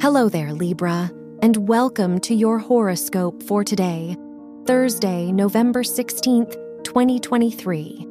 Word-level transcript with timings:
Hello 0.00 0.28
there, 0.28 0.52
Libra, 0.52 1.10
and 1.42 1.68
welcome 1.68 2.20
to 2.20 2.32
your 2.32 2.60
horoscope 2.60 3.42
for 3.42 3.64
today, 3.64 4.16
Thursday, 4.64 5.32
November 5.32 5.82
16th, 5.82 6.52
2023. 6.84 8.06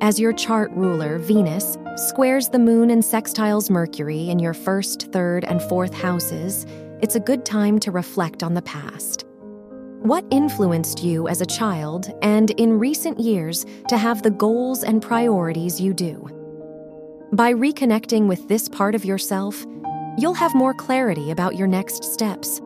As 0.00 0.18
your 0.18 0.32
chart 0.32 0.70
ruler, 0.72 1.18
Venus, 1.18 1.76
squares 1.96 2.48
the 2.48 2.58
moon 2.58 2.88
and 2.88 3.02
sextiles 3.02 3.68
Mercury 3.68 4.30
in 4.30 4.38
your 4.38 4.54
first, 4.54 5.12
third, 5.12 5.44
and 5.44 5.60
fourth 5.60 5.92
houses, 5.92 6.64
it's 7.02 7.16
a 7.16 7.20
good 7.20 7.44
time 7.44 7.78
to 7.80 7.90
reflect 7.90 8.42
on 8.42 8.54
the 8.54 8.62
past. 8.62 9.26
What 10.00 10.24
influenced 10.30 11.04
you 11.04 11.28
as 11.28 11.42
a 11.42 11.46
child 11.46 12.10
and 12.22 12.50
in 12.52 12.78
recent 12.78 13.20
years 13.20 13.66
to 13.88 13.98
have 13.98 14.22
the 14.22 14.30
goals 14.30 14.84
and 14.84 15.02
priorities 15.02 15.82
you 15.82 15.92
do? 15.92 16.26
By 17.34 17.52
reconnecting 17.52 18.26
with 18.26 18.48
this 18.48 18.70
part 18.70 18.94
of 18.94 19.04
yourself, 19.04 19.66
you'll 20.20 20.34
have 20.34 20.54
more 20.54 20.74
clarity 20.74 21.30
about 21.30 21.56
your 21.56 21.66
next 21.66 22.04
steps. 22.04 22.60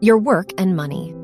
Your 0.00 0.18
work 0.18 0.50
and 0.58 0.74
money. 0.74 1.14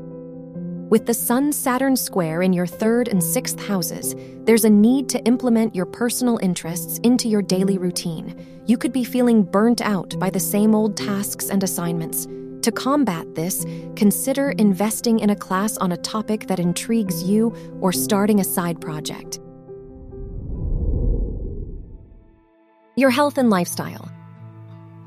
With 0.89 1.05
the 1.05 1.13
Sun 1.13 1.51
Saturn 1.51 1.95
square 1.95 2.41
in 2.41 2.53
your 2.53 2.65
third 2.65 3.09
and 3.09 3.23
sixth 3.23 3.59
houses, 3.59 4.15
there's 4.45 4.65
a 4.65 4.69
need 4.69 5.09
to 5.09 5.23
implement 5.25 5.75
your 5.75 5.85
personal 5.85 6.39
interests 6.41 6.99
into 7.03 7.27
your 7.27 7.41
daily 7.41 7.77
routine. 7.77 8.63
You 8.65 8.77
could 8.77 8.93
be 8.93 9.03
feeling 9.03 9.43
burnt 9.43 9.81
out 9.81 10.17
by 10.17 10.29
the 10.29 10.39
same 10.39 10.73
old 10.73 10.95
tasks 10.97 11.49
and 11.49 11.61
assignments. 11.63 12.27
To 12.61 12.71
combat 12.71 13.35
this, 13.35 13.65
consider 13.95 14.51
investing 14.51 15.19
in 15.19 15.29
a 15.29 15.35
class 15.35 15.77
on 15.77 15.91
a 15.91 15.97
topic 15.97 16.47
that 16.47 16.59
intrigues 16.59 17.23
you 17.23 17.53
or 17.81 17.91
starting 17.91 18.39
a 18.39 18.43
side 18.43 18.81
project. 18.81 19.39
Your 22.99 23.11
health 23.11 23.37
and 23.37 23.49
lifestyle. 23.49 24.11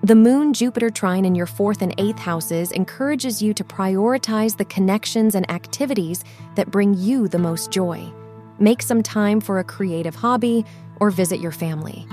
The 0.03 0.15
Moon 0.15 0.55
Jupiter 0.55 0.89
trine 0.89 1.27
in 1.27 1.35
your 1.35 1.45
fourth 1.45 1.83
and 1.83 1.95
eighth 1.99 2.19
houses 2.19 2.73
encourages 2.73 3.43
you 3.43 3.53
to 3.53 3.63
prioritize 3.63 4.57
the 4.57 4.65
connections 4.65 5.35
and 5.35 5.45
activities 5.51 6.25
that 6.55 6.71
bring 6.71 6.95
you 6.95 7.29
the 7.29 7.39
most 7.39 7.71
joy. 7.71 8.11
Make 8.59 8.81
some 8.81 9.03
time 9.03 9.43
for 9.43 9.59
a 9.59 9.65
creative 9.65 10.15
hobby 10.15 10.65
or 11.01 11.11
visit 11.11 11.39
your 11.39 11.53
family. 11.53 12.07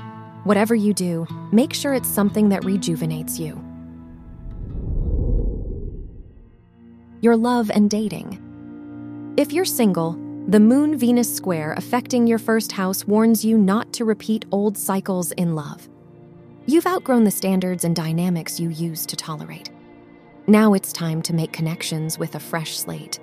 Whatever 0.44 0.75
you 0.75 0.94
do, 0.94 1.25
make 1.53 1.73
sure 1.73 1.93
it's 1.93 2.09
something 2.09 2.49
that 2.49 2.66
rejuvenates 2.66 3.39
you. 3.39 3.58
Your 7.21 7.38
love 7.38 7.71
and 7.71 7.89
dating. 7.89 9.33
If 9.38 9.53
you're 9.53 9.64
single, 9.64 10.17
the 10.50 10.59
Moon 10.59 10.97
Venus 10.97 11.31
square 11.31 11.73
affecting 11.73 12.25
your 12.25 12.39
first 12.39 12.72
house 12.72 13.05
warns 13.05 13.45
you 13.45 13.55
not 13.55 13.94
to 13.94 14.03
repeat 14.03 14.45
old 14.52 14.75
cycles 14.75 15.31
in 15.33 15.53
love. 15.53 15.88
You've 16.66 16.88
outgrown 16.88 17.23
the 17.23 17.30
standards 17.30 17.83
and 17.83 17.95
dynamics 17.95 18.59
you 18.59 18.70
used 18.70 19.09
to 19.09 19.16
tolerate. 19.16 19.70
Now 20.47 20.73
it's 20.73 20.92
time 20.92 21.22
to 21.22 21.36
make 21.36 21.53
connections 21.53 22.17
with 22.17 22.33
a 22.33 22.39
fresh 22.39 22.80
slate. 22.80 23.20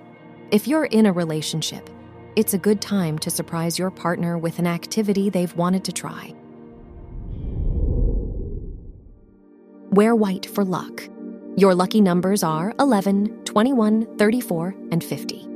If 0.53 0.69
you're 0.69 0.85
in 0.85 1.07
a 1.07 1.13
relationship, 1.13 1.91
it's 2.37 2.55
a 2.55 2.59
good 2.59 2.81
time 2.81 3.19
to 3.19 3.31
surprise 3.31 3.77
your 3.77 3.91
partner 3.91 4.39
with 4.39 4.61
an 4.61 4.69
activity 4.69 5.29
they've 5.29 5.57
wanted 5.57 5.83
to 5.83 5.93
try. 5.93 6.33
Wear 9.91 10.15
white 10.15 10.47
for 10.47 10.65
luck. 10.65 11.03
Your 11.57 11.75
lucky 11.75 12.01
numbers 12.01 12.45
are 12.45 12.73
11, 12.79 13.43
21, 13.45 14.17
34, 14.17 14.75
and 14.93 15.03
50. 15.03 15.56